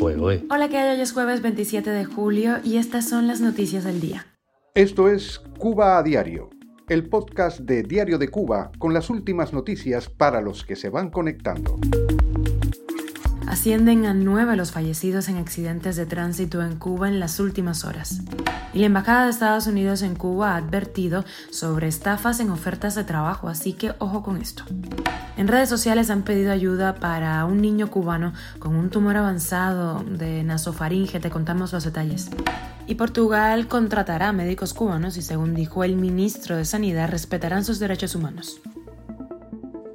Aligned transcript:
Hola, 0.00 0.68
que 0.68 0.76
hoy 0.76 1.00
es 1.00 1.12
jueves 1.12 1.42
27 1.42 1.90
de 1.90 2.04
julio 2.04 2.58
y 2.62 2.76
estas 2.76 3.08
son 3.08 3.26
las 3.26 3.40
noticias 3.40 3.82
del 3.82 4.00
día. 4.00 4.26
Esto 4.74 5.08
es 5.08 5.40
Cuba 5.58 5.98
a 5.98 6.04
Diario, 6.04 6.50
el 6.88 7.08
podcast 7.08 7.60
de 7.60 7.82
Diario 7.82 8.16
de 8.16 8.28
Cuba 8.28 8.70
con 8.78 8.94
las 8.94 9.10
últimas 9.10 9.52
noticias 9.52 10.08
para 10.08 10.40
los 10.40 10.64
que 10.64 10.76
se 10.76 10.88
van 10.88 11.10
conectando. 11.10 11.80
Ascienden 13.48 14.04
a 14.04 14.12
nueve 14.12 14.56
los 14.56 14.72
fallecidos 14.72 15.30
en 15.30 15.38
accidentes 15.38 15.96
de 15.96 16.04
tránsito 16.04 16.62
en 16.62 16.76
Cuba 16.76 17.08
en 17.08 17.18
las 17.18 17.40
últimas 17.40 17.86
horas. 17.86 18.20
Y 18.74 18.80
la 18.80 18.86
Embajada 18.86 19.24
de 19.24 19.30
Estados 19.30 19.66
Unidos 19.66 20.02
en 20.02 20.16
Cuba 20.16 20.52
ha 20.52 20.56
advertido 20.56 21.24
sobre 21.50 21.88
estafas 21.88 22.40
en 22.40 22.50
ofertas 22.50 22.94
de 22.94 23.04
trabajo, 23.04 23.48
así 23.48 23.72
que 23.72 23.94
ojo 24.00 24.22
con 24.22 24.36
esto. 24.36 24.64
En 25.38 25.48
redes 25.48 25.70
sociales 25.70 26.10
han 26.10 26.24
pedido 26.24 26.52
ayuda 26.52 26.96
para 26.96 27.42
un 27.46 27.62
niño 27.62 27.90
cubano 27.90 28.34
con 28.58 28.76
un 28.76 28.90
tumor 28.90 29.16
avanzado 29.16 30.04
de 30.04 30.44
nasofaringe, 30.44 31.18
te 31.18 31.30
contamos 31.30 31.72
los 31.72 31.84
detalles. 31.84 32.28
Y 32.86 32.96
Portugal 32.96 33.66
contratará 33.66 34.30
médicos 34.32 34.74
cubanos 34.74 35.16
y 35.16 35.22
según 35.22 35.54
dijo 35.54 35.84
el 35.84 35.96
ministro 35.96 36.58
de 36.58 36.66
Sanidad 36.66 37.08
respetarán 37.08 37.64
sus 37.64 37.78
derechos 37.78 38.14
humanos. 38.14 38.60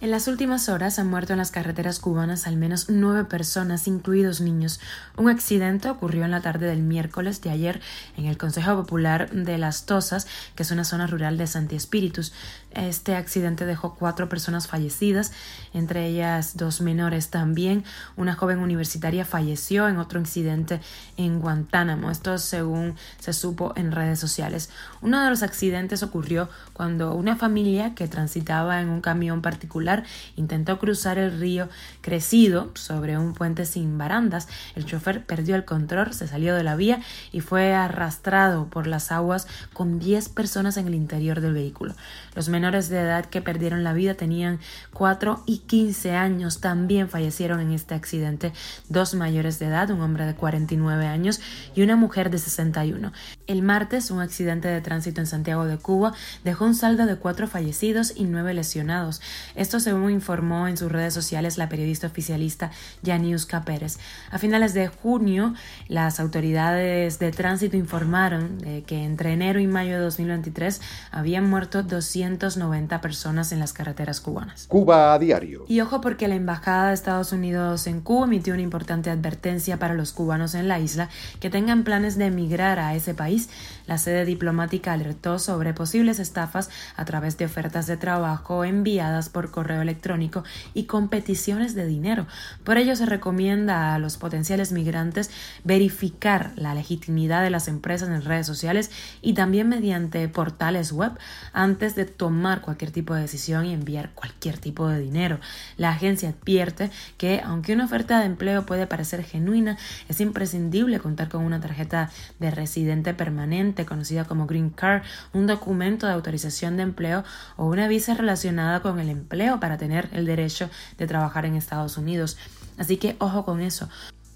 En 0.00 0.12
las 0.12 0.28
últimas 0.28 0.68
horas 0.68 1.00
han 1.00 1.10
muerto 1.10 1.32
en 1.32 1.40
las 1.40 1.50
carreteras 1.50 1.98
cubanas 1.98 2.46
al 2.46 2.56
menos 2.56 2.88
nueve 2.88 3.24
personas, 3.24 3.88
incluidos 3.88 4.40
niños. 4.40 4.78
Un 5.16 5.28
accidente 5.28 5.90
ocurrió 5.90 6.24
en 6.24 6.30
la 6.30 6.40
tarde 6.40 6.68
del 6.68 6.82
miércoles 6.82 7.40
de 7.40 7.50
ayer 7.50 7.80
en 8.16 8.26
el 8.26 8.38
Consejo 8.38 8.76
Popular 8.76 9.28
de 9.32 9.58
Las 9.58 9.86
Tosas, 9.86 10.28
que 10.54 10.62
es 10.62 10.70
una 10.70 10.84
zona 10.84 11.08
rural 11.08 11.36
de 11.36 11.48
Santi 11.48 11.74
Espíritus. 11.74 12.32
Este 12.70 13.16
accidente 13.16 13.66
dejó 13.66 13.96
cuatro 13.96 14.28
personas 14.28 14.68
fallecidas, 14.68 15.32
entre 15.74 16.06
ellas 16.06 16.56
dos 16.56 16.80
menores 16.80 17.30
también. 17.30 17.82
Una 18.16 18.34
joven 18.34 18.60
universitaria 18.60 19.24
falleció 19.24 19.88
en 19.88 19.96
otro 19.96 20.20
incidente 20.20 20.80
en 21.16 21.40
Guantánamo. 21.40 22.12
Esto 22.12 22.38
según 22.38 22.94
se 23.18 23.32
supo 23.32 23.72
en 23.74 23.90
redes 23.90 24.20
sociales. 24.20 24.70
Uno 25.00 25.24
de 25.24 25.30
los 25.30 25.42
accidentes 25.42 26.04
ocurrió 26.04 26.48
cuando 26.72 27.14
una 27.14 27.34
familia 27.34 27.96
que 27.96 28.06
transitaba 28.06 28.80
en 28.80 28.90
un 28.90 29.00
camión 29.00 29.42
particular 29.42 29.87
intentó 30.36 30.78
cruzar 30.78 31.18
el 31.18 31.38
río 31.38 31.68
crecido 32.00 32.70
sobre 32.74 33.18
un 33.18 33.34
puente 33.34 33.66
sin 33.66 33.98
barandas. 33.98 34.48
El 34.74 34.84
chofer 34.84 35.24
perdió 35.24 35.56
el 35.56 35.64
control, 35.64 36.12
se 36.12 36.28
salió 36.28 36.54
de 36.54 36.64
la 36.64 36.76
vía 36.76 37.00
y 37.32 37.40
fue 37.40 37.74
arrastrado 37.74 38.66
por 38.66 38.86
las 38.86 39.12
aguas 39.12 39.46
con 39.72 39.98
10 39.98 40.28
personas 40.30 40.76
en 40.76 40.86
el 40.86 40.94
interior 40.94 41.40
del 41.40 41.54
vehículo. 41.54 41.94
Los 42.34 42.48
menores 42.48 42.88
de 42.88 43.00
edad 43.00 43.26
que 43.26 43.42
perdieron 43.42 43.84
la 43.84 43.92
vida 43.92 44.14
tenían 44.14 44.60
4 44.92 45.42
y 45.46 45.58
15 45.58 46.14
años. 46.14 46.60
También 46.60 47.08
fallecieron 47.08 47.60
en 47.60 47.72
este 47.72 47.94
accidente 47.94 48.52
dos 48.88 49.14
mayores 49.14 49.58
de 49.58 49.66
edad, 49.66 49.90
un 49.90 50.00
hombre 50.00 50.26
de 50.26 50.34
49 50.34 51.06
años 51.06 51.40
y 51.74 51.82
una 51.82 51.96
mujer 51.96 52.30
de 52.30 52.38
61. 52.38 53.12
El 53.46 53.62
martes, 53.62 54.10
un 54.10 54.20
accidente 54.20 54.68
de 54.68 54.80
tránsito 54.80 55.20
en 55.20 55.26
Santiago 55.26 55.64
de 55.64 55.78
Cuba 55.78 56.12
dejó 56.44 56.64
un 56.64 56.74
saldo 56.74 57.06
de 57.06 57.16
cuatro 57.16 57.46
fallecidos 57.48 58.12
y 58.14 58.24
nueve 58.24 58.54
lesionados. 58.54 59.20
Esto 59.54 59.77
según 59.80 60.10
informó 60.10 60.68
en 60.68 60.76
sus 60.76 60.90
redes 60.90 61.14
sociales 61.14 61.58
la 61.58 61.68
periodista 61.68 62.06
oficialista 62.06 62.70
Yaniuska 63.02 63.64
Pérez. 63.64 63.98
A 64.30 64.38
finales 64.38 64.74
de 64.74 64.88
junio, 64.88 65.54
las 65.88 66.20
autoridades 66.20 67.18
de 67.18 67.30
tránsito 67.30 67.76
informaron 67.76 68.58
de 68.58 68.82
que 68.82 69.04
entre 69.04 69.32
enero 69.32 69.60
y 69.60 69.66
mayo 69.66 69.94
de 69.94 70.00
2023 70.00 70.80
habían 71.10 71.48
muerto 71.48 71.82
290 71.82 73.00
personas 73.00 73.52
en 73.52 73.60
las 73.60 73.72
carreteras 73.72 74.20
cubanas. 74.20 74.66
Cuba 74.66 75.14
a 75.14 75.18
diario. 75.18 75.64
Y 75.68 75.80
ojo 75.80 76.00
porque 76.00 76.28
la 76.28 76.34
Embajada 76.34 76.88
de 76.88 76.94
Estados 76.94 77.32
Unidos 77.32 77.86
en 77.86 78.00
Cuba 78.00 78.26
emitió 78.26 78.54
una 78.54 78.62
importante 78.62 79.10
advertencia 79.10 79.78
para 79.78 79.94
los 79.94 80.12
cubanos 80.12 80.54
en 80.54 80.68
la 80.68 80.78
isla 80.78 81.08
que 81.40 81.50
tengan 81.50 81.84
planes 81.84 82.16
de 82.16 82.26
emigrar 82.26 82.78
a 82.78 82.94
ese 82.94 83.14
país. 83.14 83.48
La 83.86 83.98
sede 83.98 84.24
diplomática 84.24 84.92
alertó 84.92 85.38
sobre 85.38 85.74
posibles 85.74 86.18
estafas 86.18 86.70
a 86.96 87.04
través 87.04 87.38
de 87.38 87.44
ofertas 87.44 87.86
de 87.86 87.96
trabajo 87.96 88.64
enviadas 88.64 89.28
por 89.28 89.50
correo 89.50 89.67
electrónico 89.74 90.44
y 90.74 90.84
competiciones 90.84 91.74
de 91.74 91.86
dinero. 91.86 92.26
Por 92.64 92.78
ello 92.78 92.96
se 92.96 93.06
recomienda 93.06 93.94
a 93.94 93.98
los 93.98 94.16
potenciales 94.16 94.72
migrantes 94.72 95.30
verificar 95.64 96.52
la 96.56 96.74
legitimidad 96.74 97.42
de 97.42 97.50
las 97.50 97.68
empresas 97.68 98.08
en 98.08 98.22
redes 98.22 98.46
sociales 98.46 98.90
y 99.22 99.34
también 99.34 99.68
mediante 99.68 100.28
portales 100.28 100.92
web 100.92 101.12
antes 101.52 101.94
de 101.94 102.04
tomar 102.04 102.60
cualquier 102.60 102.90
tipo 102.90 103.14
de 103.14 103.22
decisión 103.22 103.66
y 103.66 103.72
enviar 103.72 104.10
cualquier 104.14 104.58
tipo 104.58 104.88
de 104.88 105.00
dinero. 105.00 105.38
La 105.76 105.90
agencia 105.90 106.30
advierte 106.30 106.90
que 107.16 107.40
aunque 107.44 107.74
una 107.74 107.84
oferta 107.84 108.18
de 108.20 108.26
empleo 108.26 108.66
puede 108.66 108.86
parecer 108.86 109.22
genuina, 109.24 109.76
es 110.08 110.20
imprescindible 110.20 111.00
contar 111.00 111.28
con 111.28 111.44
una 111.44 111.60
tarjeta 111.60 112.10
de 112.38 112.50
residente 112.50 113.14
permanente 113.14 113.86
conocida 113.86 114.24
como 114.24 114.46
Green 114.46 114.70
Card, 114.70 115.02
un 115.32 115.46
documento 115.46 116.06
de 116.06 116.12
autorización 116.12 116.76
de 116.76 116.82
empleo 116.84 117.24
o 117.56 117.66
una 117.66 117.88
visa 117.88 118.14
relacionada 118.14 118.80
con 118.80 118.98
el 118.98 119.08
empleo 119.08 119.57
para 119.60 119.78
tener 119.78 120.08
el 120.12 120.26
derecho 120.26 120.70
de 120.96 121.06
trabajar 121.06 121.46
en 121.46 121.54
Estados 121.54 121.96
Unidos. 121.96 122.36
Así 122.76 122.96
que 122.96 123.16
ojo 123.18 123.44
con 123.44 123.60
eso. 123.60 123.88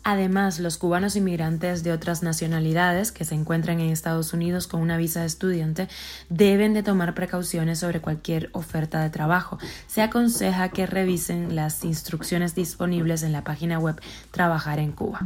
Además, 0.04 0.58
los 0.58 0.78
cubanos 0.78 1.14
inmigrantes 1.14 1.84
de 1.84 1.92
otras 1.92 2.24
nacionalidades 2.24 3.12
que 3.12 3.24
se 3.24 3.36
encuentran 3.36 3.78
en 3.78 3.90
Estados 3.90 4.32
Unidos 4.32 4.66
con 4.66 4.80
una 4.80 4.96
visa 4.96 5.20
de 5.20 5.26
estudiante 5.26 5.88
deben 6.28 6.74
de 6.74 6.82
tomar 6.82 7.14
precauciones 7.14 7.78
sobre 7.78 8.00
cualquier 8.00 8.50
oferta 8.52 9.00
de 9.00 9.10
trabajo. 9.10 9.58
Se 9.86 10.02
aconseja 10.02 10.70
que 10.70 10.86
revisen 10.86 11.54
las 11.54 11.84
instrucciones 11.84 12.56
disponibles 12.56 13.22
en 13.22 13.30
la 13.30 13.44
página 13.44 13.78
web 13.78 14.00
Trabajar 14.32 14.80
en 14.80 14.90
Cuba. 14.90 15.20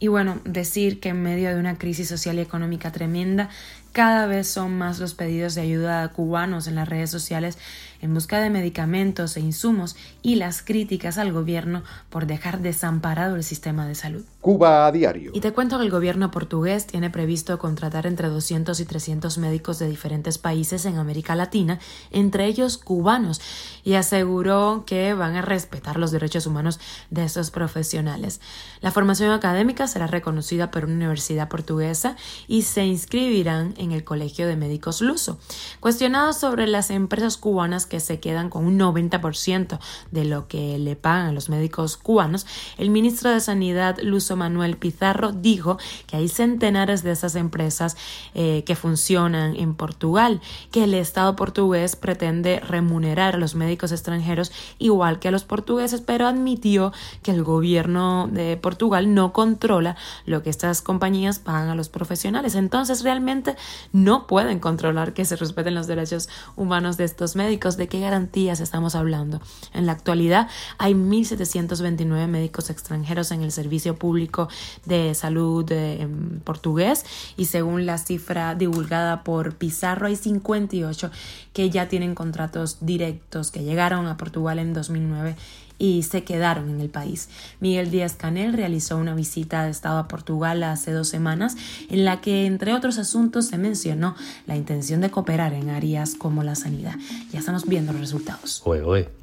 Y 0.00 0.08
bueno, 0.08 0.40
decir 0.44 1.00
que 1.00 1.08
en 1.08 1.22
medio 1.22 1.48
de 1.48 1.56
una 1.56 1.76
crisis 1.76 2.08
social 2.08 2.38
y 2.38 2.40
económica 2.40 2.92
tremenda, 2.92 3.48
cada 3.92 4.26
vez 4.26 4.46
son 4.46 4.78
más 4.78 5.00
los 5.00 5.14
pedidos 5.14 5.56
de 5.56 5.62
ayuda 5.62 6.04
a 6.04 6.08
cubanos 6.08 6.68
en 6.68 6.76
las 6.76 6.88
redes 6.88 7.10
sociales 7.10 7.58
en 8.00 8.14
busca 8.14 8.40
de 8.40 8.50
medicamentos 8.50 9.36
e 9.36 9.40
insumos 9.40 9.96
y 10.22 10.36
las 10.36 10.62
críticas 10.62 11.18
al 11.18 11.32
gobierno 11.32 11.82
por 12.10 12.26
dejar 12.26 12.60
desamparado 12.60 13.36
el 13.36 13.44
sistema 13.44 13.86
de 13.86 13.94
salud. 13.94 14.24
Cuba 14.40 14.86
a 14.86 14.92
diario. 14.92 15.32
Y 15.34 15.40
te 15.40 15.52
cuento 15.52 15.78
que 15.78 15.84
el 15.84 15.90
gobierno 15.90 16.30
portugués 16.30 16.86
tiene 16.86 17.10
previsto 17.10 17.58
contratar 17.58 18.06
entre 18.06 18.28
200 18.28 18.78
y 18.78 18.84
300 18.84 19.38
médicos 19.38 19.78
de 19.78 19.88
diferentes 19.88 20.38
países 20.38 20.84
en 20.86 20.96
América 20.96 21.34
Latina, 21.34 21.78
entre 22.10 22.46
ellos 22.46 22.78
cubanos, 22.78 23.40
y 23.84 23.94
aseguró 23.94 24.84
que 24.86 25.14
van 25.14 25.36
a 25.36 25.42
respetar 25.42 25.98
los 25.98 26.10
derechos 26.10 26.46
humanos 26.46 26.78
de 27.10 27.24
estos 27.24 27.50
profesionales. 27.50 28.40
La 28.80 28.92
formación 28.92 29.32
académica 29.32 29.88
será 29.88 30.06
reconocida 30.06 30.70
por 30.70 30.84
una 30.84 30.94
universidad 30.94 31.48
portuguesa 31.48 32.16
y 32.46 32.62
se 32.62 32.84
inscribirán 32.86 33.74
en 33.76 33.92
el 33.92 34.04
Colegio 34.04 34.46
de 34.46 34.56
Médicos 34.56 35.00
Luso. 35.00 35.38
Cuestionado 35.80 36.32
sobre 36.32 36.66
las 36.66 36.90
empresas 36.90 37.36
cubanas 37.36 37.86
que 37.88 38.00
se 38.00 38.20
quedan 38.20 38.50
con 38.50 38.64
un 38.64 38.78
90% 38.78 39.78
de 40.10 40.24
lo 40.24 40.46
que 40.46 40.78
le 40.78 40.96
pagan 40.96 41.34
los 41.34 41.48
médicos 41.48 41.96
cubanos, 41.96 42.46
el 42.76 42.90
ministro 42.90 43.30
de 43.30 43.40
Sanidad 43.40 43.98
Luso 44.00 44.36
Manuel 44.36 44.76
Pizarro 44.76 45.32
dijo 45.32 45.78
que 46.06 46.16
hay 46.16 46.28
centenares 46.28 47.02
de 47.02 47.12
esas 47.12 47.34
empresas 47.34 47.96
eh, 48.34 48.62
que 48.64 48.76
funcionan 48.76 49.56
en 49.56 49.74
Portugal, 49.74 50.40
que 50.70 50.84
el 50.84 50.94
Estado 50.94 51.34
portugués 51.36 51.96
pretende 51.96 52.60
remunerar 52.60 53.34
a 53.34 53.38
los 53.38 53.54
médicos 53.54 53.92
extranjeros 53.92 54.52
igual 54.78 55.18
que 55.18 55.28
a 55.28 55.30
los 55.30 55.44
portugueses, 55.44 56.00
pero 56.00 56.26
admitió 56.26 56.92
que 57.22 57.30
el 57.30 57.42
gobierno 57.42 58.28
de 58.30 58.56
Portugal 58.56 59.14
no 59.14 59.32
controla 59.32 59.96
lo 60.26 60.42
que 60.42 60.50
estas 60.50 60.82
compañías 60.82 61.38
pagan 61.38 61.70
a 61.70 61.74
los 61.74 61.88
profesionales. 61.88 62.54
Entonces, 62.54 63.02
realmente 63.02 63.56
no 63.92 64.26
pueden 64.26 64.60
controlar 64.60 65.14
que 65.14 65.24
se 65.24 65.36
respeten 65.36 65.74
los 65.74 65.86
derechos 65.86 66.28
humanos 66.56 66.96
de 66.96 67.04
estos 67.04 67.36
médicos. 67.36 67.76
¿De 67.78 67.86
qué 67.86 68.00
garantías 68.00 68.58
estamos 68.58 68.96
hablando? 68.96 69.40
En 69.72 69.86
la 69.86 69.92
actualidad 69.92 70.48
hay 70.78 70.94
1.729 70.94 72.26
médicos 72.26 72.70
extranjeros 72.70 73.30
en 73.30 73.42
el 73.42 73.52
servicio 73.52 73.94
público 73.96 74.48
de 74.84 75.14
salud 75.14 75.64
eh, 75.70 76.08
portugués 76.42 77.04
y 77.36 77.44
según 77.44 77.86
la 77.86 77.98
cifra 77.98 78.56
divulgada 78.56 79.22
por 79.22 79.54
Pizarro 79.54 80.08
hay 80.08 80.16
58 80.16 81.10
que 81.52 81.70
ya 81.70 81.88
tienen 81.88 82.16
contratos 82.16 82.78
directos 82.80 83.52
que 83.52 83.62
llegaron 83.62 84.08
a 84.08 84.16
Portugal 84.16 84.58
en 84.58 84.74
2009 84.74 85.36
y 85.78 86.02
se 86.02 86.24
quedaron 86.24 86.68
en 86.70 86.80
el 86.80 86.90
país. 86.90 87.28
Miguel 87.60 87.90
Díaz 87.90 88.14
Canel 88.14 88.52
realizó 88.52 88.96
una 88.96 89.14
visita 89.14 89.64
de 89.64 89.70
Estado 89.70 89.98
a 89.98 90.08
Portugal 90.08 90.62
hace 90.62 90.92
dos 90.92 91.08
semanas 91.08 91.56
en 91.88 92.04
la 92.04 92.20
que, 92.20 92.46
entre 92.46 92.74
otros 92.74 92.98
asuntos, 92.98 93.46
se 93.46 93.58
mencionó 93.58 94.16
la 94.46 94.56
intención 94.56 95.00
de 95.00 95.10
cooperar 95.10 95.52
en 95.52 95.70
áreas 95.70 96.14
como 96.14 96.42
la 96.42 96.54
sanidad. 96.54 96.96
Ya 97.32 97.38
estamos 97.38 97.66
viendo 97.66 97.92
los 97.92 98.00
resultados. 98.00 98.62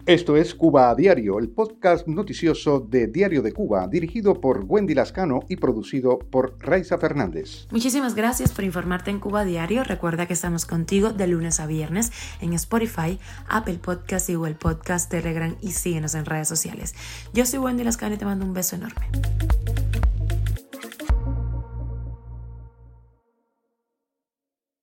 Esto 0.05 0.37
es 0.37 0.53
Cuba 0.53 0.91
a 0.91 0.95
Diario, 0.95 1.39
el 1.39 1.49
podcast 1.49 2.07
noticioso 2.07 2.79
de 2.79 3.07
Diario 3.07 3.41
de 3.41 3.51
Cuba, 3.53 3.87
dirigido 3.87 4.39
por 4.39 4.63
Wendy 4.63 4.93
Lascano 4.93 5.39
y 5.49 5.55
producido 5.55 6.19
por 6.19 6.57
Raiza 6.59 6.99
Fernández. 6.99 7.65
Muchísimas 7.71 8.13
gracias 8.13 8.51
por 8.51 8.63
informarte 8.65 9.09
en 9.09 9.19
Cuba 9.19 9.41
a 9.41 9.45
Diario. 9.45 9.83
Recuerda 9.83 10.27
que 10.27 10.33
estamos 10.33 10.67
contigo 10.67 11.11
de 11.11 11.25
lunes 11.25 11.59
a 11.59 11.65
viernes 11.65 12.11
en 12.39 12.53
Spotify, 12.53 13.17
Apple 13.47 13.79
Podcast 13.81 14.29
y 14.29 14.35
Google 14.35 14.53
Podcast, 14.53 15.09
Telegram 15.09 15.55
y 15.59 15.71
síguenos 15.71 16.13
en 16.13 16.25
sociales. 16.47 16.95
Yo 17.33 17.45
soy 17.45 17.59
Wendy 17.59 17.83
Lascano 17.83 18.15
y 18.15 18.17
te 18.17 18.25
mando 18.25 18.45
un 18.45 18.53
beso 18.53 18.75
enorme. 18.75 19.07